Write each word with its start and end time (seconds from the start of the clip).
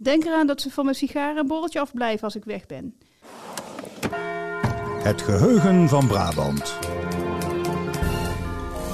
Denk 0.00 0.24
eraan 0.24 0.46
dat 0.46 0.60
ze 0.60 0.70
van 0.70 0.84
mijn 0.84 0.96
sigaren 0.96 1.36
een 1.36 1.46
borreltje 1.46 1.80
afblijven 1.80 2.24
als 2.24 2.36
ik 2.36 2.44
weg 2.44 2.66
ben. 2.66 2.94
Het 5.02 5.22
geheugen 5.22 5.88
van 5.88 6.06
Brabant. 6.06 6.78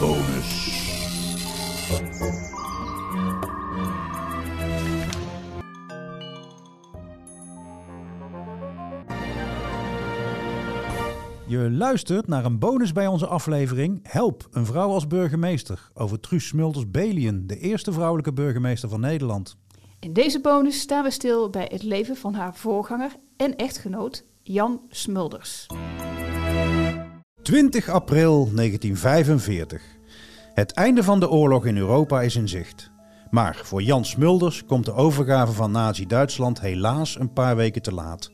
Bonus. 0.01 0.72
Je 11.46 11.71
luistert 11.71 12.27
naar 12.27 12.45
een 12.45 12.59
bonus 12.59 12.93
bij 12.93 13.07
onze 13.07 13.27
aflevering 13.27 14.00
Help, 14.02 14.48
een 14.50 14.66
vrouw 14.66 14.91
als 14.91 15.07
burgemeester. 15.07 15.89
Over 15.95 16.21
Truus 16.21 16.46
Smulders-Belien, 16.46 17.46
de 17.46 17.59
eerste 17.59 17.93
vrouwelijke 17.93 18.32
burgemeester 18.32 18.89
van 18.89 19.00
Nederland. 19.00 19.57
In 20.00 20.12
deze 20.12 20.40
bonus 20.40 20.80
staan 20.80 21.02
we 21.02 21.10
stil 21.10 21.50
bij 21.50 21.68
het 21.72 21.82
leven 21.82 22.16
van 22.16 22.34
haar 22.34 22.54
voorganger 22.54 23.10
en 23.37 23.56
echtgenoot 23.56 24.24
Jan 24.42 24.80
Smulders. 24.88 25.66
20 27.42 27.88
april 27.88 28.50
1945. 28.55 29.83
Het 30.55 30.72
einde 30.72 31.02
van 31.02 31.20
de 31.20 31.30
oorlog 31.30 31.66
in 31.66 31.77
Europa 31.77 32.22
is 32.22 32.36
in 32.36 32.48
zicht. 32.48 32.91
Maar 33.30 33.60
voor 33.62 33.83
Jan 33.83 34.05
Smulders 34.05 34.64
komt 34.64 34.84
de 34.84 34.92
overgave 34.92 35.52
van 35.52 35.70
Nazi-Duitsland 35.70 36.61
helaas 36.61 37.19
een 37.19 37.33
paar 37.33 37.56
weken 37.56 37.83
te 37.83 37.95
laat. 37.95 38.30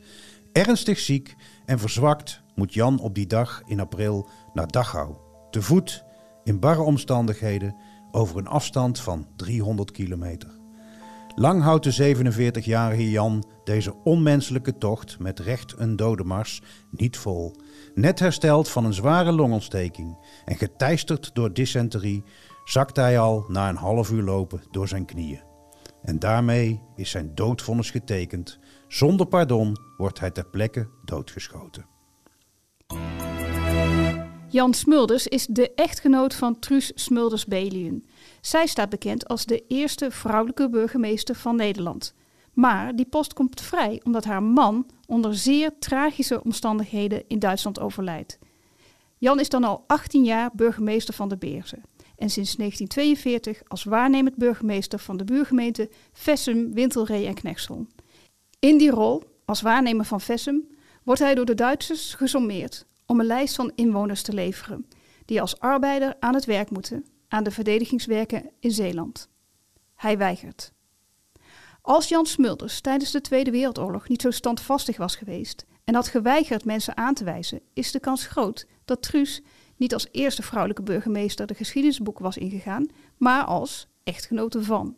Ernstig 0.52 0.98
ziek 0.98 1.34
en 1.64 1.78
verzwakt 1.78 2.42
moet 2.54 2.74
Jan 2.74 2.98
op 2.98 3.14
die 3.14 3.26
dag 3.26 3.62
in 3.66 3.80
april 3.80 4.28
naar 4.52 4.66
Dachau. 4.66 5.14
Te 5.50 5.62
voet, 5.62 6.04
in 6.44 6.60
barre 6.60 6.82
omstandigheden, 6.82 7.76
over 8.10 8.38
een 8.38 8.46
afstand 8.46 9.00
van 9.00 9.26
300 9.36 9.90
kilometer. 9.90 10.59
Lang 11.34 11.62
houdt 11.62 11.84
de 11.84 12.14
47-jarige 12.16 13.10
Jan 13.10 13.44
deze 13.64 13.94
onmenselijke 14.04 14.78
tocht 14.78 15.18
met 15.18 15.38
recht 15.38 15.74
een 15.76 15.96
dodemars 15.96 16.62
niet 16.90 17.16
vol. 17.16 17.54
Net 17.94 18.18
hersteld 18.18 18.68
van 18.68 18.84
een 18.84 18.94
zware 18.94 19.32
longontsteking 19.32 20.18
en 20.44 20.56
geteisterd 20.56 21.30
door 21.34 21.52
dysenterie, 21.52 22.24
zakt 22.64 22.96
hij 22.96 23.18
al 23.18 23.44
na 23.48 23.68
een 23.68 23.76
half 23.76 24.10
uur 24.10 24.22
lopen 24.22 24.62
door 24.70 24.88
zijn 24.88 25.04
knieën. 25.04 25.42
En 26.02 26.18
daarmee 26.18 26.80
is 26.96 27.10
zijn 27.10 27.34
doodvonnis 27.34 27.90
getekend. 27.90 28.58
Zonder 28.88 29.26
pardon 29.26 29.76
wordt 29.96 30.20
hij 30.20 30.30
ter 30.30 30.46
plekke 30.46 30.88
doodgeschoten. 31.04 31.86
Jan 34.52 34.74
Smulders 34.74 35.26
is 35.26 35.46
de 35.46 35.74
echtgenoot 35.74 36.34
van 36.34 36.58
Truus 36.58 36.92
Smulders-Belien. 36.94 38.06
Zij 38.40 38.66
staat 38.66 38.88
bekend 38.88 39.28
als 39.28 39.44
de 39.44 39.64
eerste 39.68 40.10
vrouwelijke 40.10 40.68
burgemeester 40.68 41.34
van 41.34 41.56
Nederland. 41.56 42.14
Maar 42.52 42.96
die 42.96 43.06
post 43.06 43.32
komt 43.32 43.60
vrij 43.60 44.00
omdat 44.04 44.24
haar 44.24 44.42
man 44.42 44.86
onder 45.06 45.34
zeer 45.34 45.70
tragische 45.78 46.44
omstandigheden 46.44 47.22
in 47.28 47.38
Duitsland 47.38 47.80
overlijdt. 47.80 48.38
Jan 49.18 49.40
is 49.40 49.48
dan 49.48 49.64
al 49.64 49.84
18 49.86 50.24
jaar 50.24 50.50
burgemeester 50.52 51.14
van 51.14 51.28
de 51.28 51.36
Beersen 51.36 51.82
en 52.16 52.30
sinds 52.30 52.56
1942 52.56 53.68
als 53.68 53.84
waarnemend 53.84 54.36
burgemeester 54.36 54.98
van 54.98 55.16
de 55.16 55.24
buurgemeente 55.24 55.90
Vessum, 56.12 56.74
Wintelree 56.74 57.26
en 57.26 57.34
Knechtsel. 57.34 57.86
In 58.58 58.78
die 58.78 58.90
rol, 58.90 59.22
als 59.44 59.60
waarnemer 59.60 60.04
van 60.04 60.20
Vessum, 60.20 60.68
wordt 61.02 61.20
hij 61.20 61.34
door 61.34 61.44
de 61.44 61.54
Duitsers 61.54 62.14
gesommeerd 62.14 62.88
om 63.10 63.20
een 63.20 63.26
lijst 63.26 63.54
van 63.54 63.72
inwoners 63.74 64.22
te 64.22 64.32
leveren 64.32 64.86
die 65.24 65.40
als 65.40 65.58
arbeider 65.58 66.16
aan 66.20 66.34
het 66.34 66.44
werk 66.44 66.70
moeten 66.70 67.04
aan 67.28 67.44
de 67.44 67.50
verdedigingswerken 67.50 68.50
in 68.60 68.70
Zeeland. 68.70 69.28
Hij 69.94 70.18
weigert. 70.18 70.72
Als 71.82 72.08
Jan 72.08 72.26
Smulders 72.26 72.80
tijdens 72.80 73.10
de 73.10 73.20
Tweede 73.20 73.50
Wereldoorlog 73.50 74.08
niet 74.08 74.22
zo 74.22 74.30
standvastig 74.30 74.96
was 74.96 75.16
geweest 75.16 75.66
en 75.84 75.94
had 75.94 76.08
geweigerd 76.08 76.64
mensen 76.64 76.96
aan 76.96 77.14
te 77.14 77.24
wijzen, 77.24 77.60
is 77.72 77.90
de 77.90 78.00
kans 78.00 78.26
groot 78.26 78.66
dat 78.84 79.02
Truus 79.02 79.42
niet 79.76 79.94
als 79.94 80.08
eerste 80.10 80.42
vrouwelijke 80.42 80.82
burgemeester 80.82 81.46
de 81.46 81.54
geschiedenisboek 81.54 82.18
was 82.18 82.36
ingegaan, 82.36 82.86
maar 83.16 83.44
als 83.44 83.88
echtgenote 84.04 84.62
van. 84.62 84.96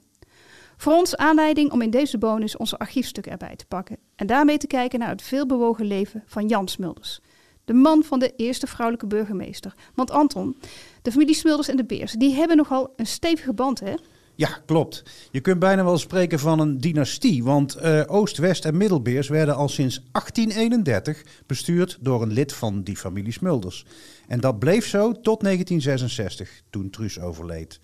Voor 0.76 0.92
ons 0.92 1.16
aanleiding 1.16 1.72
om 1.72 1.82
in 1.82 1.90
deze 1.90 2.18
bonus 2.18 2.56
onze 2.56 2.78
archiefstukken 2.78 3.32
erbij 3.32 3.56
te 3.56 3.66
pakken 3.66 3.98
en 4.16 4.26
daarmee 4.26 4.58
te 4.58 4.66
kijken 4.66 4.98
naar 4.98 5.08
het 5.08 5.22
veelbewogen 5.22 5.84
leven 5.84 6.22
van 6.26 6.48
Jan 6.48 6.68
Smulders, 6.68 7.20
de 7.64 7.72
man 7.72 8.02
van 8.02 8.18
de 8.18 8.32
eerste 8.36 8.66
vrouwelijke 8.66 9.06
burgemeester. 9.06 9.74
Want 9.94 10.10
Anton, 10.10 10.56
de 11.02 11.10
familie 11.10 11.34
Smulders 11.34 11.68
en 11.68 11.76
de 11.76 11.84
Beers, 11.84 12.12
die 12.12 12.34
hebben 12.34 12.56
nogal 12.56 12.92
een 12.96 13.06
stevige 13.06 13.52
band, 13.52 13.80
hè? 13.80 13.94
Ja, 14.34 14.58
klopt. 14.66 15.02
Je 15.30 15.40
kunt 15.40 15.58
bijna 15.58 15.84
wel 15.84 15.98
spreken 15.98 16.38
van 16.38 16.58
een 16.58 16.80
dynastie, 16.80 17.44
want 17.44 17.76
uh, 17.82 18.02
Oost, 18.06 18.36
West 18.36 18.64
en 18.64 18.76
Middelbeers 18.76 19.28
werden 19.28 19.56
al 19.56 19.68
sinds 19.68 20.02
1831 20.12 21.24
bestuurd 21.46 21.98
door 22.00 22.22
een 22.22 22.32
lid 22.32 22.52
van 22.52 22.82
die 22.82 22.96
familie 22.96 23.32
Smulders. 23.32 23.84
En 24.28 24.40
dat 24.40 24.58
bleef 24.58 24.86
zo 24.86 25.12
tot 25.12 25.40
1966, 25.40 26.62
toen 26.70 26.90
Truus 26.90 27.20
overleed. 27.20 27.80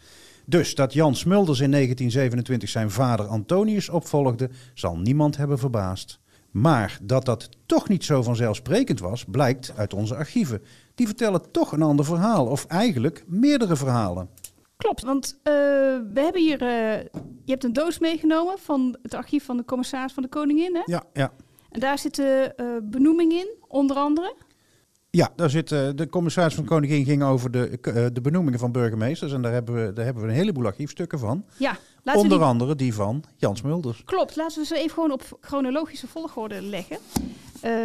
Dus 0.46 0.74
dat 0.74 0.92
Jan 0.92 1.16
Smulders 1.16 1.60
in 1.60 1.70
1927 1.70 2.68
zijn 2.68 2.90
vader 2.90 3.26
Antonius 3.26 3.88
opvolgde, 3.88 4.50
zal 4.74 4.98
niemand 4.98 5.36
hebben 5.36 5.58
verbaasd. 5.58 6.20
Maar 6.50 6.98
dat 7.02 7.24
dat 7.24 7.48
toch 7.66 7.88
niet 7.88 8.04
zo 8.04 8.22
vanzelfsprekend 8.22 9.00
was, 9.00 9.24
blijkt 9.24 9.72
uit 9.76 9.94
onze 9.94 10.14
archieven. 10.14 10.62
Die 10.94 11.06
vertellen 11.06 11.50
toch 11.50 11.72
een 11.72 11.82
ander 11.82 12.04
verhaal, 12.04 12.46
of 12.46 12.64
eigenlijk 12.66 13.24
meerdere 13.26 13.76
verhalen. 13.76 14.28
Klopt, 14.76 15.02
want 15.02 15.34
uh, 15.38 15.42
we 16.12 16.20
hebben 16.20 16.42
hier. 16.42 16.62
Uh, 16.62 16.68
je 17.44 17.52
hebt 17.52 17.64
een 17.64 17.72
doos 17.72 17.98
meegenomen 17.98 18.58
van 18.58 18.98
het 19.02 19.14
archief 19.14 19.44
van 19.44 19.56
de 19.56 19.64
commissaris 19.64 20.12
van 20.12 20.22
de 20.22 20.28
Koningin. 20.28 20.74
Hè? 20.74 20.82
Ja, 20.84 21.02
ja. 21.12 21.32
En 21.70 21.80
daar 21.80 21.98
zit 21.98 22.14
de 22.14 22.54
uh, 22.56 22.66
benoeming 22.82 23.32
in, 23.32 23.48
onder 23.68 23.96
andere. 23.96 24.34
Ja, 25.10 25.32
daar 25.36 25.50
zit, 25.50 25.68
de 25.68 26.06
commissaris 26.10 26.54
van 26.54 26.62
de 26.62 26.68
Koningin 26.68 27.04
ging 27.04 27.22
over 27.22 27.50
de, 27.50 27.78
de 28.12 28.20
benoemingen 28.20 28.58
van 28.58 28.72
burgemeesters. 28.72 29.32
En 29.32 29.42
daar 29.42 29.52
hebben, 29.52 29.74
we, 29.74 29.92
daar 29.92 30.04
hebben 30.04 30.22
we 30.22 30.28
een 30.28 30.34
heleboel 30.34 30.64
archiefstukken 30.64 31.18
van. 31.18 31.44
Ja, 31.56 31.76
onder 32.04 32.42
andere 32.42 32.74
die 32.74 32.94
van 32.94 33.24
Jans 33.36 33.62
Mulders. 33.62 34.04
Klopt, 34.04 34.36
laten 34.36 34.58
we 34.58 34.66
ze 34.66 34.76
even 34.76 34.90
gewoon 34.90 35.12
op 35.12 35.38
chronologische 35.40 36.06
volgorde 36.06 36.62
leggen. 36.62 36.98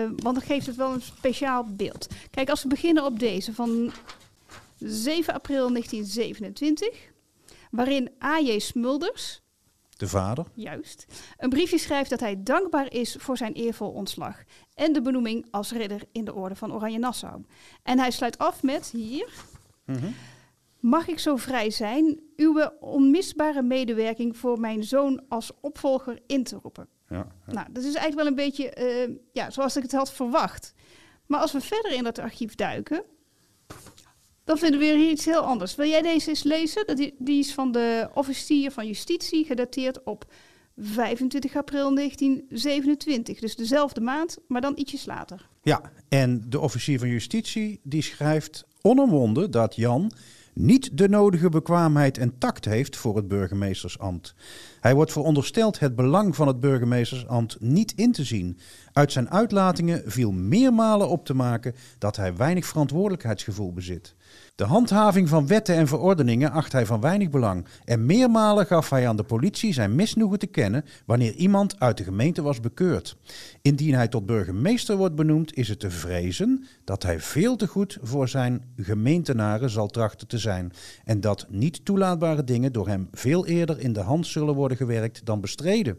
want 0.08 0.36
dan 0.36 0.42
geeft 0.42 0.66
het 0.66 0.76
wel 0.76 0.94
een 0.94 1.02
speciaal 1.02 1.66
beeld. 1.66 2.08
Kijk, 2.30 2.50
als 2.50 2.64
we 2.64 2.70
beginnen 2.70 3.06
op 3.06 3.20
deze 3.20 3.54
van 3.54 3.92
7 4.78 5.34
april 5.34 5.70
1927, 5.70 7.12
waarin 7.72 8.12
A.J. 8.24 8.60
Smulders, 8.60 9.42
de 9.98 10.08
vader, 10.08 10.46
juist, 10.54 11.06
een 11.38 11.50
briefje 11.50 11.78
schrijft 11.78 12.10
dat 12.10 12.20
hij 12.20 12.44
dankbaar 12.44 12.94
is 12.94 13.16
voor 13.20 13.38
zijn 13.38 13.54
eervol 13.54 13.90
ontslag 13.90 14.44
en 14.74 14.94
de 14.94 15.02
benoeming 15.02 15.48
als 15.52 15.72
ridder 15.72 16.02
in 16.12 16.26
de 16.26 16.34
Orde 16.34 16.56
van 16.56 16.74
Oranje 16.74 17.00
Nassau. 17.00 17.44
En 17.84 18.00
hij 18.00 18.12
sluit 18.12 18.38
af 18.38 18.64
met 18.64 18.90
hier. 18.92 19.30
Mhm. 19.86 20.08
Mag 20.84 21.08
ik 21.08 21.20
zo 21.20 21.36
vrij 21.36 21.70
zijn 21.70 22.20
uw 22.36 22.70
onmisbare 22.80 23.62
medewerking 23.62 24.38
voor 24.38 24.60
mijn 24.60 24.84
zoon 24.84 25.22
als 25.28 25.52
opvolger 25.62 26.20
in 26.28 26.44
te 26.44 26.60
roepen? 26.62 26.88
Ja, 27.10 27.28
Nou, 27.46 27.68
dat 27.72 27.84
is 27.84 27.96
eigenlijk 27.96 28.16
wel 28.16 28.26
een 28.26 28.36
beetje 28.36 28.78
uh, 29.10 29.16
ja, 29.32 29.50
zoals 29.50 29.76
ik 29.76 29.84
het 29.84 29.92
had 29.92 30.14
verwacht. 30.14 30.74
Maar 31.26 31.40
als 31.40 31.52
we 31.52 31.62
verder 31.62 31.92
in 31.92 32.04
dat 32.04 32.20
archief 32.20 32.56
duiken, 32.56 33.04
dan 34.44 34.58
vinden 34.58 34.80
we 34.80 34.86
weer 34.86 35.10
iets 35.10 35.26
heel 35.26 35.42
anders. 35.42 35.76
Wil 35.76 35.90
jij 35.90 36.02
deze 36.02 36.30
eens 36.30 36.44
lezen? 36.44 37.14
Die 37.18 37.40
is 37.40 37.54
van 37.54 37.72
de 37.72 38.10
officier 38.14 38.72
van 38.72 38.88
justitie, 38.88 39.46
gedateerd 39.46 40.04
op 40.04 40.26
25 40.78 41.56
april 41.56 41.96
1927. 41.96 43.40
Dus 43.40 43.56
dezelfde 43.56 44.02
maand, 44.02 44.38
maar 44.48 44.62
dan 44.62 44.74
ietsjes 44.76 45.06
later. 45.06 45.50
Ja, 45.62 45.82
en 46.10 46.46
de 46.50 46.60
officier 46.60 47.00
van 47.00 47.10
justitie 47.10 47.80
die 47.84 48.02
schrijft 48.02 48.66
onomwonden 48.82 49.52
dat 49.52 49.76
Jan 49.76 50.12
niet 50.54 50.98
de 50.98 51.10
nodige 51.10 51.50
bekwaamheid 51.50 52.18
en 52.18 52.38
tact 52.38 52.66
heeft 52.66 52.96
voor 52.96 53.16
het 53.16 53.28
burgemeestersambt. 53.28 54.36
Hij 54.80 54.96
wordt 54.96 55.12
verondersteld 55.12 55.80
het 55.80 55.96
belang 55.96 56.36
van 56.36 56.48
het 56.48 56.60
burgemeestersambt 56.60 57.58
niet 57.60 57.94
in 57.96 58.12
te 58.12 58.24
zien. 58.24 58.58
Uit 58.94 59.12
zijn 59.12 59.30
uitlatingen 59.30 60.02
viel 60.06 60.32
meermalen 60.32 61.10
op 61.10 61.26
te 61.26 61.34
maken 61.34 61.76
dat 61.98 62.16
hij 62.16 62.36
weinig 62.36 62.66
verantwoordelijkheidsgevoel 62.66 63.74
bezit. 63.74 64.16
De 64.56 64.64
handhaving 64.64 65.30
van 65.30 65.48
wetten 65.48 65.76
en 65.76 65.88
verordeningen 65.88 66.52
acht 66.52 66.72
hij 66.72 66.86
van 66.86 67.02
weinig 67.02 67.30
belang. 67.30 67.66
En 67.86 68.06
meermalen 68.06 68.66
gaf 68.66 68.90
hij 68.90 69.08
aan 69.08 69.16
de 69.16 69.24
politie 69.24 69.74
zijn 69.74 69.96
misnoegen 69.96 70.40
te 70.40 70.48
kennen 70.48 70.86
wanneer 71.06 71.34
iemand 71.34 71.80
uit 71.80 71.98
de 71.98 72.04
gemeente 72.04 72.42
was 72.42 72.60
bekeurd. 72.60 73.18
Indien 73.62 73.94
hij 73.94 74.08
tot 74.08 74.26
burgemeester 74.26 74.98
wordt 74.98 75.16
benoemd, 75.16 75.56
is 75.56 75.68
het 75.68 75.80
te 75.80 75.90
vrezen 75.90 76.66
dat 76.84 77.04
hij 77.04 77.20
veel 77.20 77.56
te 77.56 77.68
goed 77.68 77.98
voor 78.02 78.28
zijn 78.28 78.74
gemeentenaren 78.78 79.70
zal 79.70 79.88
trachten 79.88 80.28
te 80.28 80.38
zijn. 80.38 80.74
En 81.04 81.22
dat 81.22 81.46
niet 81.50 81.86
toelaatbare 81.86 82.44
dingen 82.44 82.72
door 82.72 82.88
hem 82.88 83.08
veel 83.12 83.46
eerder 83.46 83.80
in 83.80 83.94
de 83.94 84.02
hand 84.02 84.28
zullen 84.28 84.56
worden 84.56 84.78
gewerkt 84.78 85.26
dan 85.26 85.42
bestreden. 85.42 85.98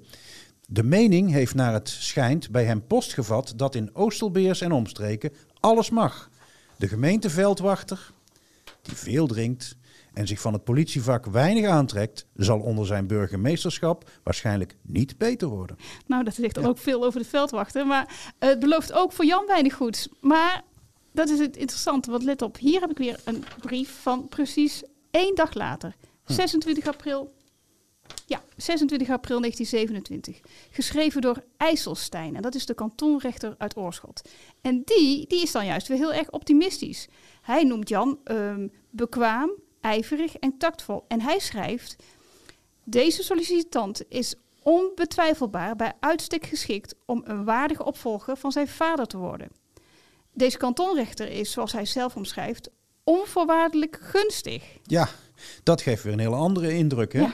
De 0.68 0.82
mening 0.82 1.30
heeft 1.30 1.54
naar 1.54 1.72
het 1.72 1.88
schijnt 1.88 2.50
bij 2.50 2.64
hem 2.64 2.86
postgevat 2.86 3.52
dat 3.56 3.74
in 3.74 3.94
Oostelbeers 3.94 4.60
en 4.60 4.72
omstreken 4.72 5.32
alles 5.60 5.90
mag. 5.90 6.30
De 6.76 6.88
gemeenteveldwachter, 6.88 8.12
die 8.82 8.96
veel 8.96 9.26
drinkt 9.26 9.76
en 10.12 10.26
zich 10.26 10.40
van 10.40 10.52
het 10.52 10.64
politievak 10.64 11.26
weinig 11.26 11.66
aantrekt, 11.66 12.26
zal 12.36 12.60
onder 12.60 12.86
zijn 12.86 13.06
burgemeesterschap 13.06 14.10
waarschijnlijk 14.22 14.76
niet 14.82 15.18
beter 15.18 15.48
worden. 15.48 15.76
Nou, 16.06 16.24
dat 16.24 16.34
zegt 16.34 16.54
dan 16.54 16.66
ook 16.66 16.78
veel 16.78 17.04
over 17.04 17.20
de 17.20 17.26
veldwachter. 17.26 17.86
Maar 17.86 18.34
het 18.38 18.58
belooft 18.58 18.92
ook 18.92 19.12
voor 19.12 19.24
Jan 19.24 19.46
weinig 19.46 19.74
goeds. 19.74 20.08
Maar 20.20 20.62
dat 21.12 21.28
is 21.28 21.38
het 21.38 21.56
interessante, 21.56 22.10
want 22.10 22.22
let 22.22 22.42
op. 22.42 22.58
Hier 22.58 22.80
heb 22.80 22.90
ik 22.90 22.98
weer 22.98 23.20
een 23.24 23.44
brief 23.60 24.00
van 24.02 24.28
precies 24.28 24.82
één 25.10 25.34
dag 25.34 25.54
later. 25.54 25.94
26 26.24 26.84
hm. 26.84 26.90
april 26.90 27.32
ja, 28.26 28.42
26 28.56 29.10
april 29.10 29.40
1927. 29.40 30.50
Geschreven 30.70 31.20
door 31.20 31.44
IJsselstein. 31.56 32.36
En 32.36 32.42
dat 32.42 32.54
is 32.54 32.66
de 32.66 32.74
kantonrechter 32.74 33.54
uit 33.58 33.76
Oorschot. 33.76 34.22
En 34.60 34.82
die, 34.84 35.26
die 35.26 35.42
is 35.42 35.52
dan 35.52 35.66
juist 35.66 35.88
weer 35.88 35.96
heel 35.96 36.12
erg 36.12 36.30
optimistisch. 36.30 37.08
Hij 37.42 37.64
noemt 37.64 37.88
Jan 37.88 38.18
um, 38.24 38.72
bekwaam, 38.90 39.50
ijverig 39.80 40.36
en 40.36 40.58
tactvol. 40.58 41.04
En 41.08 41.20
hij 41.20 41.38
schrijft: 41.38 41.96
Deze 42.84 43.22
sollicitant 43.22 44.02
is 44.08 44.34
onbetwijfelbaar 44.62 45.76
bij 45.76 45.92
uitstek 46.00 46.46
geschikt 46.46 46.94
om 47.06 47.22
een 47.24 47.44
waardige 47.44 47.84
opvolger 47.84 48.36
van 48.36 48.52
zijn 48.52 48.68
vader 48.68 49.06
te 49.06 49.16
worden. 49.16 49.48
Deze 50.32 50.56
kantonrechter 50.56 51.30
is, 51.30 51.50
zoals 51.50 51.72
hij 51.72 51.84
zelf 51.84 52.16
omschrijft, 52.16 52.70
onvoorwaardelijk 53.04 53.98
gunstig. 54.02 54.64
Ja, 54.82 55.08
dat 55.62 55.82
geeft 55.82 56.02
weer 56.02 56.12
een 56.12 56.18
hele 56.18 56.36
andere 56.36 56.72
indruk. 56.74 57.12
Hè? 57.12 57.26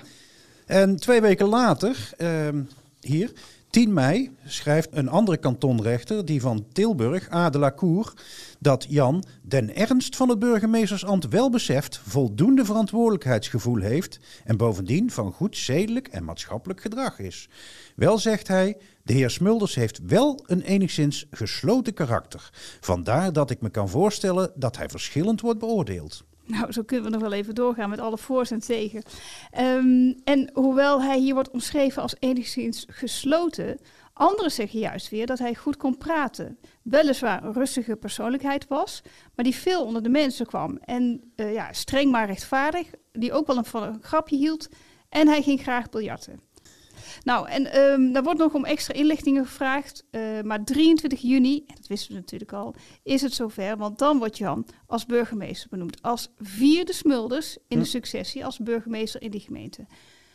En 0.71 0.97
twee 0.97 1.21
weken 1.21 1.47
later, 1.47 2.11
ehm, 2.17 2.63
hier, 3.01 3.33
10 3.71 3.93
mei, 3.93 4.31
schrijft 4.47 4.89
een 4.93 5.09
andere 5.09 5.37
kantonrechter, 5.37 6.25
die 6.25 6.41
van 6.41 6.67
Tilburg, 6.73 7.33
A. 7.33 7.51
de 7.51 7.59
la 7.59 7.73
Cour, 7.73 8.13
dat 8.59 8.87
Jan 8.89 9.25
den 9.43 9.75
ernst 9.75 10.17
van 10.17 10.29
het 10.29 10.39
burgemeestersambt 10.39 11.29
wel 11.29 11.51
beseft, 11.51 12.01
voldoende 12.05 12.65
verantwoordelijkheidsgevoel 12.65 13.81
heeft 13.81 14.21
en 14.45 14.57
bovendien 14.57 15.11
van 15.11 15.33
goed 15.33 15.57
zedelijk 15.57 16.09
en 16.09 16.25
maatschappelijk 16.25 16.81
gedrag 16.81 17.19
is. 17.19 17.49
Wel 17.97 18.19
zegt 18.19 18.49
hij, 18.49 18.77
de 19.03 19.13
heer 19.13 19.31
Smulders 19.31 19.75
heeft 19.75 20.01
wel 20.07 20.45
een 20.47 20.63
enigszins 20.63 21.27
gesloten 21.31 21.95
karakter. 21.95 22.51
Vandaar 22.81 23.33
dat 23.33 23.51
ik 23.51 23.61
me 23.61 23.71
kan 23.71 23.89
voorstellen 23.89 24.53
dat 24.55 24.77
hij 24.77 24.89
verschillend 24.89 25.41
wordt 25.41 25.59
beoordeeld. 25.59 26.25
Nou, 26.51 26.73
zo 26.73 26.83
kunnen 26.83 27.05
we 27.05 27.13
nog 27.13 27.21
wel 27.21 27.33
even 27.33 27.55
doorgaan 27.55 27.91
met 27.91 27.99
alle 27.99 28.19
voor's 28.19 28.51
en 28.51 28.61
tegen. 28.61 29.03
Ehm, 29.51 30.13
en 30.25 30.51
hoewel 30.53 31.03
hij 31.03 31.19
hier 31.19 31.35
wordt 31.35 31.51
omschreven 31.51 32.03
als 32.03 32.17
enigszins 32.19 32.85
gesloten, 32.89 33.79
anderen 34.13 34.51
zeggen 34.51 34.79
juist 34.79 35.09
weer 35.09 35.27
dat 35.27 35.39
hij 35.39 35.55
goed 35.55 35.77
kon 35.77 35.99
praten. 35.99 36.59
Weliswaar 36.83 37.45
een 37.45 37.53
rustige 37.53 37.97
persoonlijkheid 37.97 38.69
was, 38.69 39.03
maar 39.35 39.45
die 39.45 39.55
veel 39.55 39.85
onder 39.85 40.03
de 40.03 40.09
mensen 40.09 40.47
kwam. 40.47 40.77
En 40.77 41.33
uh, 41.37 41.53
ja, 41.53 41.73
streng 41.73 42.11
maar 42.11 42.27
rechtvaardig, 42.27 42.91
die 43.13 43.33
ook 43.33 43.47
wel 43.47 43.57
een, 43.57 43.65
van 43.65 43.83
een 43.83 44.03
grapje 44.03 44.37
hield. 44.37 44.69
En 45.09 45.29
hij 45.29 45.43
ging 45.43 45.61
graag 45.61 45.89
biljarten. 45.89 46.41
Nou, 47.25 47.49
en 47.49 47.81
um, 47.81 48.13
daar 48.13 48.23
wordt 48.23 48.39
nog 48.39 48.55
om 48.55 48.65
extra 48.65 48.95
inlichtingen 48.95 49.47
gevraagd. 49.47 50.05
Uh, 50.11 50.41
maar 50.41 50.65
23 50.65 51.21
juni, 51.21 51.65
dat 51.67 51.87
wisten 51.87 52.13
we 52.13 52.21
natuurlijk 52.21 52.53
al, 52.53 52.75
is 53.03 53.23
het 53.23 53.35
zover. 53.35 53.77
Want 53.77 53.99
dan 53.99 54.19
wordt 54.19 54.39
Jan 54.39 54.67
als 54.87 55.07
burgemeester 55.07 55.69
benoemd. 55.69 56.03
Als 56.03 56.29
vierde 56.39 56.93
Smulders 56.93 57.57
in 57.69 57.79
de 57.79 57.85
hm. 57.85 57.91
successie 57.91 58.45
als 58.45 58.59
burgemeester 58.59 59.23
in 59.23 59.31
die 59.31 59.41
gemeente. 59.41 59.87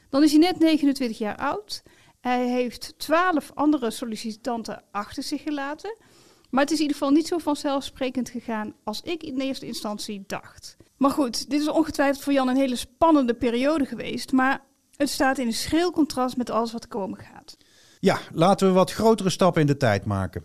Dan 0.09 0.23
is 0.23 0.31
hij 0.31 0.39
net 0.39 0.59
29 0.59 1.17
jaar 1.17 1.35
oud. 1.35 1.83
Hij 2.21 2.47
heeft 2.47 2.93
12 2.97 3.51
andere 3.53 3.91
sollicitanten 3.91 4.83
achter 4.91 5.23
zich 5.23 5.41
gelaten. 5.41 5.97
Maar 6.49 6.63
het 6.63 6.71
is 6.71 6.79
in 6.79 6.85
ieder 6.85 6.97
geval 6.97 7.13
niet 7.13 7.27
zo 7.27 7.37
vanzelfsprekend 7.37 8.29
gegaan 8.29 8.73
als 8.83 9.01
ik 9.01 9.23
in 9.23 9.39
eerste 9.39 9.65
instantie 9.65 10.23
dacht. 10.27 10.77
Maar 10.97 11.11
goed, 11.11 11.49
dit 11.49 11.61
is 11.61 11.67
ongetwijfeld 11.67 12.23
voor 12.23 12.33
Jan 12.33 12.47
een 12.47 12.55
hele 12.55 12.75
spannende 12.75 13.33
periode 13.33 13.85
geweest. 13.85 14.31
Maar 14.31 14.63
het 14.97 15.09
staat 15.09 15.37
in 15.37 15.47
een 15.47 15.53
schril 15.53 15.91
contrast 15.91 16.37
met 16.37 16.49
alles 16.49 16.71
wat 16.71 16.87
komen 16.87 17.19
gaat. 17.19 17.57
Ja, 17.99 18.19
laten 18.33 18.67
we 18.67 18.73
wat 18.73 18.91
grotere 18.91 19.29
stappen 19.29 19.61
in 19.61 19.67
de 19.67 19.77
tijd 19.77 20.05
maken. 20.05 20.43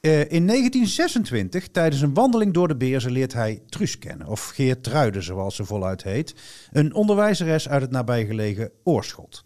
Uh, 0.00 0.20
in 0.20 0.46
1926, 0.46 1.68
tijdens 1.68 2.02
een 2.02 2.14
wandeling 2.14 2.54
door 2.54 2.68
de 2.68 2.76
Beerzen, 2.76 3.12
leert 3.12 3.32
hij 3.32 3.62
Truus 3.68 3.98
kennen, 3.98 4.26
of 4.26 4.48
Geert 4.48 4.82
Truiden 4.82 5.22
zoals 5.22 5.56
ze 5.56 5.64
voluit 5.64 6.02
heet, 6.02 6.34
een 6.72 6.94
onderwijzeres 6.94 7.68
uit 7.68 7.82
het 7.82 7.90
nabijgelegen 7.90 8.70
Oorschot. 8.84 9.42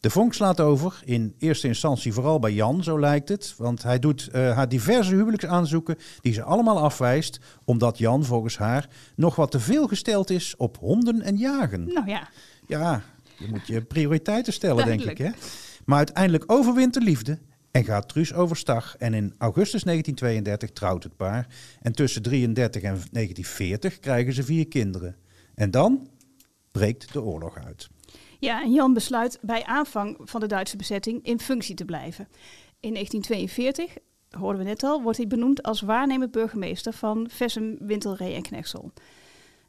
De 0.00 0.10
vonk 0.10 0.34
slaat 0.34 0.60
over, 0.60 1.00
in 1.04 1.34
eerste 1.38 1.66
instantie 1.66 2.12
vooral 2.12 2.38
bij 2.38 2.52
Jan, 2.52 2.82
zo 2.82 3.00
lijkt 3.00 3.28
het. 3.28 3.54
Want 3.58 3.82
hij 3.82 3.98
doet 3.98 4.28
uh, 4.32 4.56
haar 4.56 4.68
diverse 4.68 5.14
huwelijksaanzoeken 5.14 5.96
die 6.20 6.32
ze 6.32 6.42
allemaal 6.42 6.78
afwijst, 6.78 7.40
omdat 7.64 7.98
Jan 7.98 8.24
volgens 8.24 8.58
haar 8.58 8.88
nog 9.16 9.36
wat 9.36 9.50
te 9.50 9.60
veel 9.60 9.86
gesteld 9.86 10.30
is 10.30 10.56
op 10.56 10.76
honden 10.76 11.22
en 11.22 11.36
jagen. 11.36 11.92
Nou 11.92 12.08
ja. 12.08 12.28
Ja, 12.66 13.02
je 13.38 13.46
moet 13.48 13.66
je 13.66 13.82
prioriteiten 13.82 14.52
stellen, 14.52 14.84
denk 14.84 15.02
ik. 15.02 15.18
Hè? 15.18 15.30
Maar 15.84 15.98
uiteindelijk 15.98 16.44
overwint 16.46 16.94
de 16.94 17.00
liefde 17.00 17.38
en 17.70 17.84
gaat 17.84 18.08
Truus 18.08 18.34
overstag. 18.34 18.96
En 18.96 19.14
in 19.14 19.34
augustus 19.38 19.82
1932 19.82 20.70
trouwt 20.70 21.02
het 21.02 21.16
paar. 21.16 21.46
En 21.80 21.92
tussen 21.92 22.22
33 22.22 22.82
en 22.82 22.88
1940 22.90 23.98
krijgen 23.98 24.32
ze 24.32 24.42
vier 24.42 24.68
kinderen. 24.68 25.16
En 25.54 25.70
dan 25.70 26.08
breekt 26.72 27.12
de 27.12 27.22
oorlog 27.22 27.58
uit. 27.64 27.88
Ja, 28.38 28.62
en 28.62 28.72
Jan 28.72 28.94
besluit 28.94 29.38
bij 29.42 29.64
aanvang 29.64 30.18
van 30.24 30.40
de 30.40 30.46
Duitse 30.46 30.76
bezetting 30.76 31.24
in 31.24 31.40
functie 31.40 31.74
te 31.74 31.84
blijven. 31.84 32.28
In 32.80 32.92
1942, 32.92 33.96
hoorden 34.30 34.62
we 34.62 34.68
net 34.68 34.82
al, 34.82 35.02
wordt 35.02 35.18
hij 35.18 35.26
benoemd 35.26 35.62
als 35.62 35.80
waarnemend 35.80 36.30
burgemeester 36.30 36.92
van 36.92 37.28
Vessem, 37.30 37.76
Wintelree 37.80 38.34
en 38.34 38.42
Knechtsel. 38.42 38.92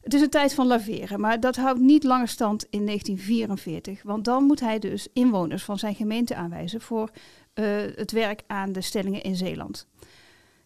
Het 0.08 0.16
is 0.16 0.22
een 0.22 0.30
tijd 0.30 0.54
van 0.54 0.68
laveren, 0.68 1.20
maar 1.20 1.40
dat 1.40 1.56
houdt 1.56 1.80
niet 1.80 2.04
langer 2.04 2.28
stand 2.28 2.66
in 2.70 2.86
1944. 2.86 4.04
Want 4.04 4.26
dan 4.26 4.44
moet 4.44 4.60
hij 4.60 4.80
dus 4.80 5.08
inwoners 5.14 5.64
van 5.64 5.80
zijn 5.80 5.96
gemeente 5.96 6.36
aanwijzen 6.36 6.82
voor 6.82 7.10
uh, 7.56 7.66
het 7.96 8.12
werk 8.12 8.44
aan 8.48 8.72
de 8.72 8.82
stellingen 8.82 9.22
in 9.22 9.36
Zeeland. 9.36 9.88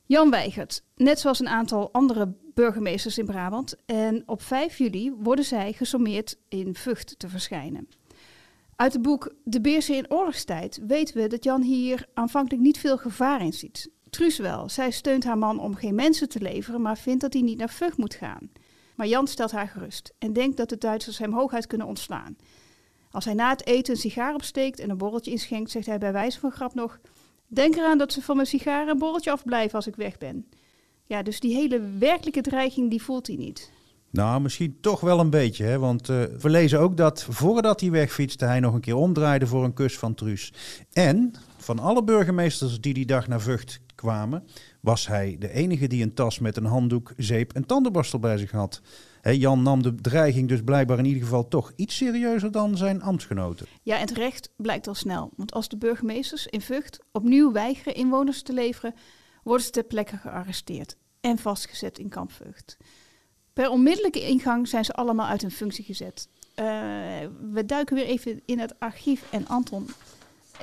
Jan 0.06 0.30
weigert, 0.30 0.84
net 0.96 1.20
zoals 1.20 1.40
een 1.40 1.48
aantal 1.48 1.92
andere 1.92 2.34
burgemeesters 2.54 3.18
in 3.18 3.26
Brabant. 3.26 3.76
En 3.86 4.24
op 4.26 4.42
5 4.42 4.78
juli 4.78 5.12
worden 5.12 5.46
zij 5.46 5.74
gesommeerd 5.74 6.38
in 6.48 6.76
Vught 6.76 7.20
te 7.20 7.30
verschijnen. 7.30 7.88
Uit 8.76 8.94
het 8.94 9.02
boek 9.02 9.34
De 9.44 9.62
Beersen 9.62 9.96
in 9.96 10.12
oorlogstijd 10.12 10.80
weten 10.88 11.22
we 11.22 11.28
dat 11.28 11.44
Jan 11.44 11.62
hier 11.62 12.08
aanvankelijk 12.14 12.64
niet 12.64 12.78
veel 12.78 12.98
gevaar 12.98 13.42
in 13.42 13.54
ziet. 13.54 13.90
Truus 14.10 14.38
wel. 14.38 14.70
Zij 14.70 14.92
steunt 14.92 15.24
haar 15.24 15.38
man 15.38 15.60
om 15.60 15.76
geen 15.76 15.96
mensen 15.96 16.30
te 16.30 16.42
leveren, 16.42 16.82
maar 16.82 16.98
vindt 16.98 17.22
dat 17.22 17.34
hij 17.34 17.42
niet 17.42 17.58
naar 17.58 17.70
Vught 17.70 17.98
moet 17.98 18.14
gaan. 18.14 18.50
Maar 18.96 19.08
Jan 19.08 19.28
stelt 19.28 19.52
haar 19.52 19.68
gerust 19.68 20.14
en 20.18 20.34
denkt 20.34 20.58
dat 20.58 20.70
de 20.70 20.78
Duitsers 20.78 21.18
hem 21.18 21.34
hooguit 21.34 21.68
kunnen 21.68 21.88
ontslaan. 21.88 22.36
Als 23.12 23.26
hij 23.26 23.34
na 23.34 23.50
het 23.50 23.66
eten 23.66 23.94
een 23.94 24.00
sigaar 24.00 24.34
opsteekt 24.34 24.80
en 24.80 24.90
een 24.90 24.98
borreltje 24.98 25.32
inschenkt, 25.32 25.72
zegt 25.72 25.86
hij 25.86 25.98
bij 25.98 26.14
wijze 26.14 26.40
van 26.40 26.52
grap 26.52 26.74
nog: 26.74 27.00
Denk 27.48 27.76
eraan 27.76 27.98
dat 27.98 28.14
ze 28.14 28.22
van 28.22 28.36
mijn 28.36 28.48
sigaar 28.48 28.88
een 28.88 28.98
borreltje 28.98 29.32
afblijven 29.32 29.76
als 29.76 29.88
ik 29.88 29.96
weg 29.96 30.18
ben. 30.18 30.50
Ja, 31.06 31.24
dus 31.24 31.40
die 31.40 31.56
hele 31.56 31.82
werkelijke 32.00 32.42
dreiging 32.42 32.90
die 32.90 33.02
voelt 33.02 33.28
hij 33.28 33.36
niet. 33.36 33.72
Nou, 34.12 34.42
misschien 34.42 34.78
toch 34.82 35.00
wel 35.00 35.20
een 35.20 35.30
beetje, 35.30 35.64
hè? 35.64 35.80
want 35.80 36.10
uh, 36.10 36.24
we 36.24 36.50
lezen 36.50 36.80
ook 36.80 36.98
dat 36.98 37.24
voordat 37.30 37.80
hij 37.82 37.92
wegfietste, 37.92 38.46
hij 38.46 38.60
nog 38.60 38.74
een 38.74 38.82
keer 38.82 38.96
omdraaide 38.96 39.48
voor 39.48 39.64
een 39.64 39.74
kus 39.74 39.98
van 39.98 40.14
Truus. 40.14 40.54
En 40.94 41.34
van 41.58 41.80
alle 41.80 42.04
burgemeesters 42.04 42.82
die 42.82 42.94
die 42.94 43.06
dag 43.06 43.28
naar 43.28 43.42
Vught 43.42 43.80
kwamen, 44.02 44.44
was 44.80 45.08
hij 45.08 45.36
de 45.40 45.52
enige 45.52 45.88
die 45.88 46.04
een 46.04 46.14
tas 46.14 46.40
met 46.40 46.58
een 46.58 46.66
handdoek, 46.66 47.14
zeep 47.18 47.54
en 47.54 47.66
tandenborstel 47.66 48.20
bij 48.20 48.38
zich 48.38 48.52
had. 48.52 48.82
Jan 49.22 49.62
nam 49.62 49.82
de 49.82 49.96
dreiging 49.96 50.48
dus 50.48 50.62
blijkbaar 50.64 50.98
in 50.98 51.06
ieder 51.06 51.24
geval 51.24 51.48
toch 51.48 51.72
iets 51.76 51.96
serieuzer 51.96 52.52
dan 52.52 52.78
zijn 52.78 53.02
ambtsgenoten. 53.02 53.66
Ja, 53.82 53.98
en 53.98 54.06
terecht 54.06 54.54
blijkt 54.56 54.88
al 54.88 54.94
snel. 54.94 55.32
Want 55.36 55.54
als 55.54 55.70
de 55.70 55.78
burgemeesters 55.78 56.48
in 56.48 56.62
Vught 56.62 57.00
opnieuw 57.12 57.52
weigeren 57.52 57.96
inwoners 57.96 58.42
te 58.42 58.54
leveren, 58.54 58.94
worden 59.44 59.66
ze 59.66 59.72
ter 59.72 59.84
plekke 59.84 60.18
gearresteerd 60.18 60.98
en 61.20 61.38
vastgezet 61.38 62.00
in 62.00 62.10
kamp 62.10 62.32
Vught. 62.32 62.78
Per 63.54 63.70
onmiddellijke 63.70 64.28
ingang 64.28 64.68
zijn 64.68 64.86
ze 64.86 64.94
allemaal 64.94 65.28
uit 65.28 65.42
hun 65.42 65.52
functie 65.52 65.86
gezet. 65.86 66.28
Uh, 66.56 66.66
we 67.52 67.66
duiken 67.66 67.96
weer 67.96 68.06
even 68.06 68.42
in 68.46 68.60
het 68.60 68.80
archief 68.80 69.24
en 69.32 69.48
Anton 69.48 69.88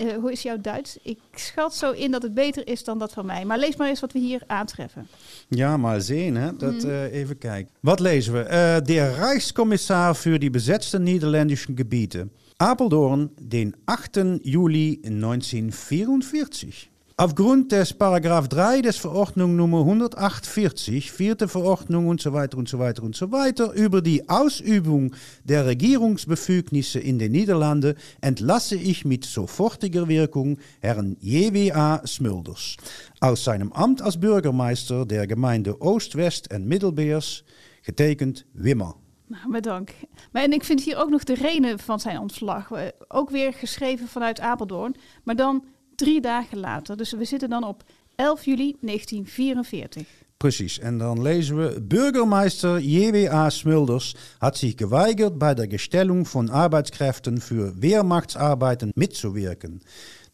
uh, 0.01 0.13
hoe 0.13 0.33
is 0.33 0.43
jouw 0.43 0.61
Duits? 0.61 0.99
Ik 1.03 1.19
schat 1.35 1.75
zo 1.75 1.91
in 1.91 2.11
dat 2.11 2.23
het 2.23 2.35
beter 2.35 2.69
is 2.69 2.85
dan 2.85 2.99
dat 2.99 3.13
van 3.13 3.27
mij. 3.27 3.45
Maar 3.45 3.59
lees 3.59 3.77
maar 3.77 3.89
eens 3.89 4.01
wat 4.01 4.13
we 4.13 4.19
hier 4.19 4.43
aantreffen. 4.47 5.07
Ja, 5.49 5.77
maar 5.77 6.01
zien, 6.01 6.37
hè? 6.37 6.57
Dat, 6.57 6.85
uh, 6.85 7.13
even 7.13 7.39
kijken. 7.39 7.73
Wat 7.81 8.01
lezen 8.01 8.33
we? 8.33 8.39
Uh, 8.39 8.87
de 8.87 9.15
Rijkskommissar 9.15 10.17
voor 10.17 10.39
die 10.39 10.51
bezetste 10.51 10.99
Nederlandse 10.99 11.67
gebieden. 11.75 12.33
Apeldoorn, 12.57 13.31
den 13.43 13.75
8. 13.85 14.21
juli 14.43 14.99
1944. 15.01 16.89
Aufgrund 17.21 17.73
des 17.73 17.95
Paragraph 17.95 18.47
3 18.47 18.81
des 18.81 18.97
Verordnung 18.97 19.57
Nummer 19.57 19.81
148, 19.81 21.11
vierte 21.11 21.49
Verordnung 21.49 22.07
und 22.07 22.21
so 22.21 22.33
weiter 22.33 22.57
und 22.57 22.69
so 22.69 22.79
weiter 22.79 23.03
und 23.03 23.17
so 23.17 23.33
weiter 23.33 23.73
über 23.73 24.03
die 24.03 24.29
Ausübung 24.29 25.13
der 25.43 25.67
Regierungsbefugnisse 25.67 27.01
in 27.01 27.19
den 27.19 27.33
Niederlanden 27.33 27.97
entlasse 28.21 28.77
ich 28.77 29.05
mit 29.05 29.25
sofortiger 29.25 30.07
Wirkung 30.07 30.59
Herrn 30.79 31.17
J.W.A. 31.19 32.07
Smulders 32.07 32.77
aus 33.19 33.43
seinem 33.43 33.73
Amt 33.73 34.01
als 34.01 34.21
Bürgermeister 34.21 35.05
der 35.05 35.27
Gemeinde 35.27 35.83
Oost, 35.83 36.15
West 36.15 36.55
und 36.55 36.69
Middelbeers, 36.69 37.43
getekend 37.83 38.47
Wimmer. 38.53 38.95
Nou, 39.27 39.51
bedankt. 39.51 39.93
Maar 40.33 40.43
en 40.43 40.53
ik 40.53 40.65
vind 40.65 40.83
hier 40.83 40.97
ook 40.99 41.11
nog 41.11 41.25
de 41.25 41.35
reden 41.35 41.79
van 41.79 42.01
zijn 42.01 42.19
ontslag. 42.19 42.71
eh, 42.71 42.87
Ook 43.09 43.31
weer 43.31 43.53
geschreven 43.53 44.09
vanuit 44.09 44.41
Apeldoorn, 44.41 44.95
maar 45.25 45.37
dan 45.37 45.65
drie 45.99 46.21
dagen 46.21 46.59
later. 46.59 46.97
Dus 46.97 47.13
we 47.13 47.25
zitten 47.25 47.51
dan 47.51 47.65
op 47.65 47.83
11 48.15 48.45
juli 48.45 48.77
1944. 48.81 50.07
Precies, 50.37 50.79
en 50.79 50.99
dan 50.99 51.23
lezen 51.23 51.57
we: 51.57 51.81
Bürgermeister 51.81 52.79
J.W.A. 52.79 53.51
Smulders 53.51 54.15
hat 54.39 54.57
sich 54.57 54.77
geweigert, 54.77 55.39
bei 55.39 55.55
der 55.55 55.67
Gestellung 55.67 56.27
von 56.27 56.51
Arbeitskräften 56.51 57.41
für 57.41 57.73
Wehrmachtsarbeiten 57.83 58.93
mitzuwirken. 58.95 59.81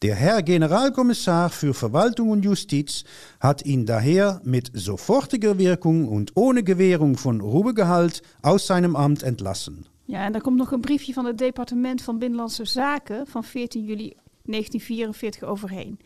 Der 0.01 0.15
Herr 0.15 0.43
Generalkommissar 0.43 1.49
für 1.49 1.73
Verwaltung 1.73 2.29
und 2.29 2.45
Justiz 2.45 3.03
hat 3.39 3.65
ihn 3.65 3.85
daher 3.85 4.41
mit 4.43 4.69
sofortiger 4.73 5.57
Wirkung 5.57 6.07
und 6.07 6.31
ohne 6.35 6.61
Gewährung 6.63 7.17
von 7.17 7.41
Ruhegehalt 7.41 8.21
aus 8.41 8.67
seinem 8.67 8.95
Amt 8.95 9.23
entlassen. 9.23 9.85
Ja, 10.07 10.25
en 10.25 10.31
daar 10.31 10.41
komt 10.41 10.57
nog 10.57 10.71
een 10.71 10.81
briefje 10.81 11.13
van 11.13 11.25
het 11.25 11.37
departement 11.37 12.01
van 12.01 12.19
Binnenlandse 12.19 12.65
Zaken 12.65 13.27
van 13.27 13.43
14 13.43 13.85
juli 13.85 14.13
1944 14.45 15.43
overheen. 15.43 15.99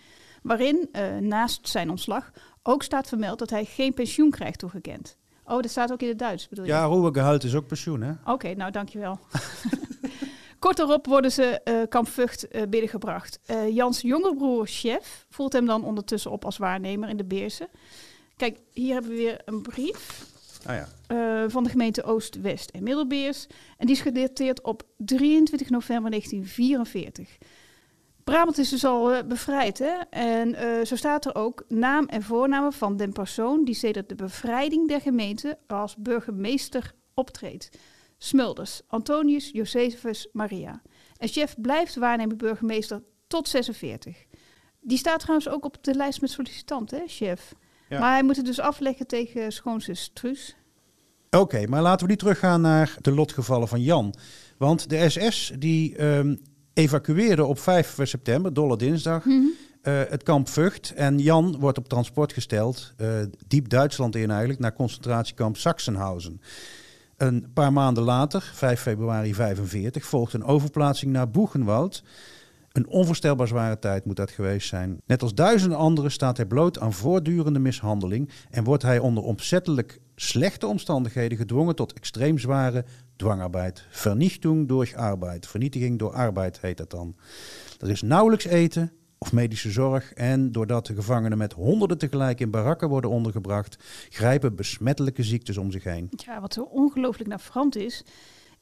Waarin, 0.44 0.90
eh, 0.92 1.18
naast 1.18 1.68
zijn 1.68 1.90
ontslag, 1.90 2.32
ook 2.64 2.84
staat 2.84 3.08
vermeld 3.08 3.40
dat 3.40 3.50
hij 3.50 3.66
geen 3.66 3.94
pensioen 3.94 4.30
krijgt 4.30 4.60
toegekend. 4.60 5.18
Oh, 5.50 5.62
dat 5.62 5.72
staat 5.72 5.92
ook 5.92 6.02
in 6.02 6.08
het 6.08 6.20
Duits, 6.20 6.48
bedoel 6.48 6.66
je? 6.66 6.72
Ja, 6.72 6.88
is 7.44 7.56
ook 7.56 7.68
pensioen, 7.68 8.02
hè? 8.02 8.12
Oké, 8.26 8.54
nou 8.54 8.72
dankjewel. 8.72 9.20
Kort 10.60 10.78
daarop 10.78 11.06
worden 11.06 11.32
ze 11.32 11.62
eh 11.64 11.76
kamp 11.90 12.08
Vught 12.08 12.48
eh, 12.48 12.62
binnengebracht. 12.70 13.40
Eh, 13.46 13.76
Jans 13.76 14.02
jongerbroer, 14.02 14.68
chef, 14.68 15.26
voelt 15.30 15.54
hem 15.54 15.66
dan 15.66 15.84
ondertussen 15.84 16.32
op 16.32 16.46
als 16.46 16.58
waarnemer 16.58 17.10
in 17.10 17.18
de 17.18 17.26
Beersen. 17.26 17.68
Kijk, 18.36 18.60
hier 18.74 18.94
hebben 18.94 19.12
we 19.12 19.18
weer 19.18 19.42
een 19.46 19.62
brief 19.62 20.28
Ah 20.66 20.76
ja. 20.76 21.50
van 21.50 21.64
de 21.64 21.70
gemeente 21.70 22.04
Oost, 22.04 22.42
West 22.42 22.70
en 22.70 22.84
Middelbeers. 22.84 23.48
En 23.78 23.86
die 23.86 23.96
is 23.96 24.02
gedateerd 24.02 24.62
op 24.62 24.84
23 24.98 25.70
november 25.70 26.10
1944. 26.10 27.38
Brabant 28.30 28.58
is 28.58 28.70
dus 28.70 28.86
al 28.86 29.14
eh, 29.14 29.24
bevrijd, 29.28 29.80
hè? 29.80 29.94
En 30.10 30.56
eh, 30.56 30.86
zo 30.86 30.96
staat 30.96 31.26
er 31.26 31.36
ook 31.36 31.66
naam 31.68 32.06
en 32.06 32.24
voornamen 32.24 32.74
van 32.74 32.98
den 32.98 33.12
persoon 33.12 33.66
die 33.66 33.76
sedert 33.76 34.10
de 34.10 34.16
bevrijding 34.16 34.88
der 34.88 35.02
gemeente 35.02 35.58
als 35.68 35.96
burgemeester 35.96 36.94
optreedt. 37.14 37.70
Smulders, 38.18 38.82
Antonius 38.88 39.50
Josephus 39.54 40.28
Maria. 40.32 40.82
En 41.18 41.28
chef 41.28 41.56
blijft 41.62 41.96
waarnemen 41.96 42.38
burgemeester 42.38 43.02
tot 43.28 43.48
46. 43.48 44.26
Die 44.82 44.98
staat 44.98 45.20
trouwens 45.20 45.50
ook 45.50 45.66
op 45.66 45.84
de 45.84 45.96
lijst 45.96 46.22
met 46.22 46.30
sollicitanten, 46.30 46.98
hè, 46.98 47.04
chef. 47.08 47.54
Ja. 47.90 48.00
Maar 48.00 48.12
hij 48.12 48.24
moet 48.24 48.36
het 48.36 48.46
dus 48.46 48.60
afleggen 48.60 49.08
tegen 49.08 49.52
schoonzus 49.52 50.10
Truus. 50.14 50.56
Oké, 51.30 51.68
maar 51.68 51.82
laten 51.82 52.06
we 52.06 52.12
nu 52.12 52.18
teruggaan 52.18 52.62
naar 52.62 52.98
de 53.02 53.12
lotgevallen 53.12 53.68
van 53.68 53.82
Jan. 53.82 54.14
Want 54.58 54.90
de 54.90 55.10
SS 55.10 55.52
die 55.58 55.96
ehm, 55.96 56.36
evacueerde 56.74 57.46
op 57.46 57.60
5 57.60 57.98
september, 58.02 58.54
dolle 58.54 58.78
dinsdag, 58.78 59.26
eh, 59.82 60.02
het 60.10 60.24
kamp 60.24 60.50
Vught. 60.50 60.94
En 60.96 61.20
Jan 61.20 61.56
wordt 61.60 61.78
op 61.78 61.88
transport 61.88 62.34
gesteld, 62.34 62.94
eh, 62.98 63.08
diep 63.48 63.70
Duitsland 63.70 64.16
in 64.16 64.30
eigenlijk, 64.30 64.60
naar 64.60 64.74
concentratiekamp 64.74 65.58
Sachsenhausen. 65.58 66.42
Een 67.18 67.52
paar 67.54 67.74
maanden 67.74 68.04
later, 68.04 68.52
5 68.54 68.82
februari 68.82 69.34
45, 69.34 70.06
volgt 70.06 70.34
een 70.34 70.44
overplaatsing 70.44 71.12
naar 71.12 71.30
Boegenwald. 71.30 72.04
Een 72.72 72.88
onvoorstelbaar 72.88 73.48
zware 73.48 73.80
tijd 73.80 74.06
moet 74.06 74.16
dat 74.16 74.32
geweest 74.32 74.68
zijn. 74.68 75.02
Net 75.06 75.22
als 75.22 75.34
duizenden 75.34 75.78
anderen 75.78 76.12
staat 76.12 76.38
hij 76.38 76.46
bloot 76.46 76.80
aan 76.80 76.94
voortdurende 76.94 77.60
mishandeling 77.60 78.30
en 78.50 78.64
wordt 78.64 78.84
hij 78.84 79.00
onder 79.00 79.24
opzettelijk 79.24 80.00
slechte 80.22 80.68
omstandigheden 80.68 81.38
gedwongen 81.38 81.76
tot 81.76 81.94
extreem 81.94 82.38
zware 82.38 82.86
dwangarbeid. 83.16 83.86
Vernichting 83.90 84.68
door 84.68 84.92
arbeid. 84.96 85.48
Vernietiging 85.48 86.00
door 86.00 86.14
arbeid 86.14 86.62
heet 86.62 86.78
dat 86.78 86.90
dan. 86.90 87.16
Er 87.80 87.90
is 87.90 88.02
nauwelijks 88.02 88.46
eten 88.46 88.92
of 89.18 89.34
medische 89.34 89.72
zorg 89.72 90.14
en 90.14 90.52
doordat 90.52 90.86
de 90.86 90.94
gevangenen 90.94 91.38
met 91.38 91.54
honderden 91.54 91.98
tegelijk 91.98 92.40
in 92.40 92.52
barakken 92.52 92.90
worden 92.90 93.10
ondergebracht, 93.10 93.78
grijpen 94.10 94.56
besmettelijke 94.56 95.24
ziektes 95.24 95.58
om 95.58 95.72
zich 95.72 95.84
heen. 95.84 96.10
Ja, 96.10 96.42
wat 96.42 96.54
zo 96.54 96.62
ongelooflijk 96.62 97.30
navrant 97.30 97.76
is, 97.76 98.04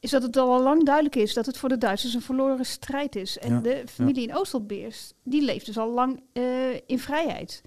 is 0.00 0.10
dat 0.10 0.22
het 0.22 0.36
al 0.36 0.62
lang 0.62 0.84
duidelijk 0.84 1.16
is 1.16 1.34
dat 1.34 1.46
het 1.46 1.58
voor 1.58 1.68
de 1.68 1.78
Duitsers 1.78 2.14
een 2.14 2.22
verloren 2.22 2.64
strijd 2.64 3.16
is. 3.16 3.38
En 3.38 3.52
Ja, 3.52 3.60
de 3.60 3.82
familie 3.86 4.28
in 4.28 4.36
Oosterbeers, 4.36 5.12
die 5.22 5.42
leeft 5.42 5.66
dus 5.66 5.78
al 5.78 5.92
lang 5.92 6.22
eh, 6.32 6.42
in 6.86 6.98
vrijheid. 6.98 7.62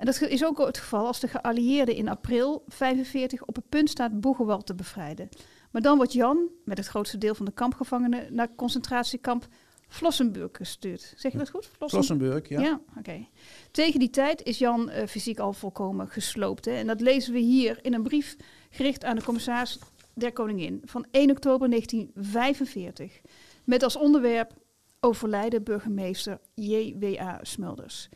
En 0.00 0.06
dat 0.06 0.20
is 0.20 0.44
ook 0.44 0.58
het 0.58 0.78
geval 0.78 1.06
als 1.06 1.20
de 1.20 1.28
geallieerden 1.28 1.94
in 1.94 2.08
april 2.08 2.64
45 2.66 3.44
op 3.44 3.56
het 3.56 3.68
punt 3.68 3.90
staat 3.90 4.20
Boegewald 4.20 4.66
te 4.66 4.74
bevrijden. 4.74 5.28
Maar 5.70 5.82
dan 5.82 5.96
wordt 5.96 6.12
Jan, 6.12 6.48
met 6.64 6.78
het 6.78 6.86
grootste 6.86 7.18
deel 7.18 7.34
van 7.34 7.46
de 7.46 7.52
kampgevangenen, 7.52 8.34
naar 8.34 8.54
concentratiekamp 8.54 9.46
Flossenburg 9.88 10.50
gestuurd. 10.52 11.14
Zeg 11.16 11.32
je 11.32 11.38
dat 11.38 11.50
goed? 11.50 11.66
Flossen- 11.66 11.88
Flossenburg, 11.88 12.48
ja. 12.48 12.60
ja, 12.60 12.80
oké. 12.98 13.26
Tegen 13.70 14.00
die 14.00 14.10
tijd 14.10 14.42
is 14.42 14.58
Jan 14.58 14.90
eh, 14.90 15.06
fysiek 15.06 15.38
al 15.38 15.52
volkomen 15.52 16.08
gesloopt. 16.08 16.64
Hè? 16.64 16.72
En 16.72 16.86
dat 16.86 17.00
lezen 17.00 17.32
we 17.32 17.38
hier 17.38 17.78
in 17.82 17.94
een 17.94 18.02
brief 18.02 18.36
gericht 18.70 19.04
aan 19.04 19.16
de 19.16 19.24
commissaris 19.24 19.78
der 20.14 20.32
Koningin 20.32 20.82
van 20.84 21.06
1 21.10 21.30
oktober 21.30 21.68
1945. 21.70 23.20
Met 23.64 23.82
als 23.82 23.96
onderwerp 23.96 24.52
overlijden 25.00 25.62
burgemeester 25.62 26.40
J.W.A. 26.54 27.38
Smulders. 27.42 28.08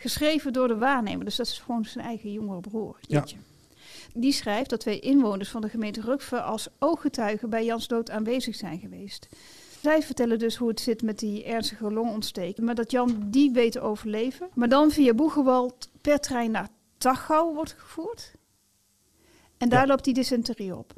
Geschreven 0.00 0.52
door 0.52 0.68
de 0.68 0.76
waarnemer, 0.78 1.24
dus 1.24 1.36
dat 1.36 1.46
is 1.46 1.58
gewoon 1.58 1.84
zijn 1.84 2.04
eigen 2.04 2.32
jongere 2.32 2.60
broer. 2.60 2.96
Ja. 3.00 3.24
Die 4.14 4.32
schrijft 4.32 4.70
dat 4.70 4.80
twee 4.80 5.00
inwoners 5.00 5.48
van 5.48 5.60
de 5.60 5.68
gemeente 5.68 6.00
Rukve 6.00 6.40
als 6.40 6.68
ooggetuigen 6.78 7.50
bij 7.50 7.64
Jans 7.64 7.88
dood 7.88 8.10
aanwezig 8.10 8.54
zijn 8.56 8.78
geweest. 8.78 9.28
Zij 9.82 10.02
vertellen 10.02 10.38
dus 10.38 10.56
hoe 10.56 10.68
het 10.68 10.80
zit 10.80 11.02
met 11.02 11.18
die 11.18 11.44
ernstige 11.44 11.92
longontsteking. 11.92 12.66
Maar 12.66 12.74
dat 12.74 12.90
Jan 12.90 13.26
die 13.30 13.50
weet 13.52 13.72
te 13.72 13.80
overleven. 13.80 14.48
Maar 14.54 14.68
dan 14.68 14.90
via 14.90 15.14
Boegewald 15.14 15.88
per 16.00 16.20
trein 16.20 16.50
naar 16.50 16.68
Tachau 16.98 17.54
wordt 17.54 17.74
gevoerd. 17.78 18.32
En 19.58 19.68
daar 19.68 19.80
Ja. 19.80 19.86
loopt 19.86 20.04
die 20.04 20.14
dysenterie 20.14 20.76
op. 20.76 20.92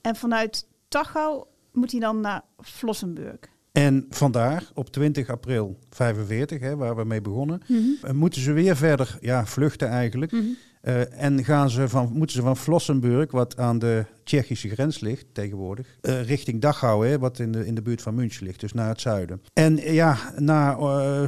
En 0.00 0.16
vanuit 0.16 0.66
Tachau 0.88 1.44
moet 1.72 1.90
hij 1.90 2.00
dan 2.00 2.20
naar 2.20 2.42
Flossenburg. 2.62 3.38
En 3.72 4.06
vandaar, 4.10 4.70
op 4.74 4.90
20 4.90 5.28
april 5.28 5.78
45, 5.90 6.60
hè, 6.60 6.76
waar 6.76 6.96
we 6.96 7.04
mee 7.04 7.20
begonnen, 7.20 7.60
eh, 8.02 8.12
moeten 8.12 8.40
ze 8.40 8.52
weer 8.52 8.76
verder 8.76 9.18
ja, 9.20 9.46
vluchten 9.46 9.88
eigenlijk. 9.88 10.32
Eh, 10.80 11.22
en 11.22 11.44
gaan 11.44 11.70
ze 11.70 11.88
van, 11.88 12.10
moeten 12.12 12.36
ze 12.36 12.42
van 12.42 12.56
Flossenburg, 12.56 13.30
wat 13.30 13.56
aan 13.56 13.78
de 13.78 14.04
Tsjechische 14.24 14.68
grens 14.68 15.00
ligt 15.00 15.26
tegenwoordig, 15.32 15.98
eh, 16.00 16.22
richting 16.22 16.60
Dachau, 16.60 17.06
hè, 17.06 17.18
wat 17.18 17.38
in 17.38 17.52
de, 17.52 17.66
in 17.66 17.74
de 17.74 17.82
buurt 17.82 18.02
van 18.02 18.14
München 18.14 18.46
ligt, 18.46 18.60
dus 18.60 18.72
naar 18.72 18.88
het 18.88 19.00
zuiden. 19.00 19.42
En 19.52 19.78
eh, 19.78 19.94
ja, 19.94 20.16
na 20.36 20.74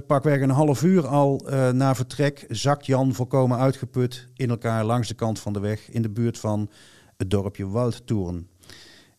pakweg 0.07 0.41
een 0.41 0.51
half 0.51 0.83
uur 0.83 1.07
al 1.07 1.47
na 1.73 1.95
vertrek 1.95 2.45
zakt 2.49 2.87
Jan 2.87 3.15
volkomen 3.15 3.59
uitgeput 3.59 4.29
in 4.37 4.51
elkaar 4.51 4.85
langs 4.85 5.09
de 5.09 5.15
kant 5.15 5.39
van 5.39 5.53
de 5.53 5.61
weg 5.61 5.91
in 5.91 6.03
de 6.03 6.11
buurt 6.11 6.39
van 6.39 6.71
het 7.17 7.31
dorpje 7.31 7.69
Waldtoren. 7.69 8.49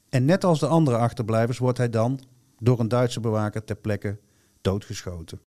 En 0.09 0.25
net 0.25 0.43
als 0.43 0.59
de 0.59 0.67
andere 0.67 0.97
achterblijvers 0.97 1.57
wordt 1.57 1.77
hij 1.77 1.89
dan 1.89 2.19
door 2.63 2.79
een 2.79 2.87
Duitse 2.87 3.19
bewaker 3.19 3.63
ter 3.63 3.75
plekke 3.75 4.19
doodgeschoten. 4.61 5.41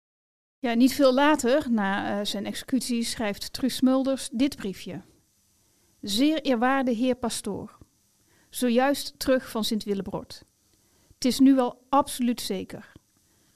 Ja, 0.58 0.74
niet 0.74 0.94
veel 0.94 1.14
later, 1.14 1.70
na 1.70 2.18
eh, 2.18 2.24
zijn 2.24 2.46
executie, 2.46 3.04
schrijft 3.04 3.52
Truus 3.52 3.76
Smulders 3.76 4.28
dit 4.32 4.56
briefje. 4.56 5.02
Zeer 6.00 6.42
eerwaarde 6.42 6.90
heer 6.90 7.14
pastoor, 7.14 7.78
zojuist 8.50 9.18
terug 9.18 9.50
van 9.50 9.64
Sint-Willebrod. 9.64 10.44
Het 11.14 11.24
is 11.24 11.38
nu 11.38 11.54
wel 11.54 11.84
absoluut 11.88 12.40
zeker. 12.40 12.92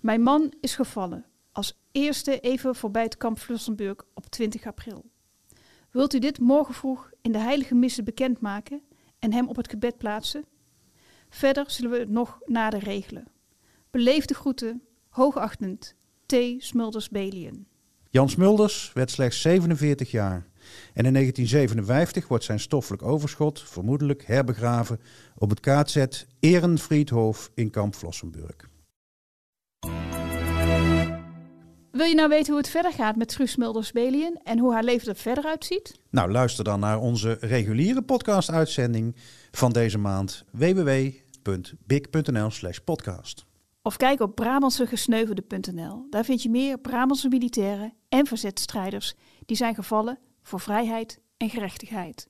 Mijn 0.00 0.22
man 0.22 0.52
is 0.60 0.74
gevallen, 0.74 1.24
als 1.52 1.78
eerste 1.92 2.40
even 2.40 2.74
voorbij 2.74 3.02
het 3.02 3.16
kamp 3.16 3.38
Vlussenburg 3.38 4.04
op 4.14 4.26
20 4.26 4.66
april. 4.66 5.10
Wilt 5.90 6.14
u 6.14 6.18
dit 6.18 6.38
morgen 6.38 6.74
vroeg 6.74 7.10
in 7.22 7.32
de 7.32 7.38
heilige 7.38 7.74
missen 7.74 8.04
bekendmaken 8.04 8.82
en 9.18 9.32
hem 9.32 9.48
op 9.48 9.56
het 9.56 9.70
gebed 9.70 9.98
plaatsen? 9.98 10.44
Verder 11.28 11.70
zullen 11.70 11.90
we 11.90 11.98
het 11.98 12.08
nog 12.08 12.38
nader 12.46 12.80
regelen. 12.80 13.26
Beleefde 13.90 14.34
groeten, 14.34 14.82
hoogachtend, 15.08 15.94
T. 16.26 16.34
Smulders 16.58 17.08
Belien. 17.08 17.66
Jan 18.10 18.28
Smulders 18.28 18.90
werd 18.94 19.10
slechts 19.10 19.40
47 19.40 20.10
jaar. 20.10 20.46
En 20.94 21.04
in 21.04 21.12
1957 21.12 22.28
wordt 22.28 22.44
zijn 22.44 22.60
stoffelijk 22.60 23.02
overschot 23.02 23.62
vermoedelijk 23.62 24.26
herbegraven 24.26 25.00
op 25.36 25.50
het 25.50 25.60
KZ 25.60 26.24
Ehrenfriedhof 26.40 27.50
in 27.54 27.70
Kamp 27.70 27.94
Vlossenburg. 27.94 28.56
Wil 31.90 32.06
je 32.06 32.14
nou 32.14 32.28
weten 32.28 32.48
hoe 32.48 32.60
het 32.60 32.70
verder 32.70 32.92
gaat 32.92 33.16
met 33.16 33.28
Truus 33.28 33.50
Smulders 33.50 33.92
Belien 33.92 34.40
en 34.44 34.58
hoe 34.58 34.72
haar 34.72 34.84
leven 34.84 35.08
er 35.08 35.16
verder 35.16 35.44
uitziet? 35.44 36.00
Nou, 36.10 36.30
luister 36.30 36.64
dan 36.64 36.80
naar 36.80 37.00
onze 37.00 37.36
reguliere 37.40 38.02
podcast-uitzending 38.02 39.16
van 39.50 39.72
deze 39.72 39.98
maand 39.98 40.44
www.big.nl 40.50 42.50
slash 42.50 42.78
podcast. 42.78 43.46
Of 43.82 43.96
kijk 43.96 44.20
op 44.20 44.34
Brabantsegesneuvelde.nl. 44.34 46.06
Daar 46.10 46.24
vind 46.24 46.42
je 46.42 46.50
meer 46.50 46.78
Brabantse 46.78 47.28
militairen 47.28 47.94
en 48.08 48.26
verzetstrijders 48.26 49.14
die 49.46 49.56
zijn 49.56 49.74
gevallen 49.74 50.18
voor 50.42 50.60
vrijheid 50.60 51.20
en 51.36 51.50
gerechtigheid. 51.50 52.28